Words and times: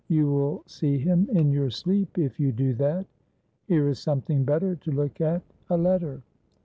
You 0.07 0.31
will 0.31 0.63
see 0.65 0.97
him 0.97 1.29
in 1.31 1.51
your 1.51 1.69
sleep 1.69 2.17
if 2.17 2.39
you 2.39 2.51
do 2.51 2.73
that. 2.73 3.05
Here 3.67 3.87
is 3.87 3.99
something 3.99 4.43
better 4.43 4.75
to 4.77 4.91
look 4.91 5.21
at 5.21 5.43
a 5.69 5.77
letter. 5.77 6.23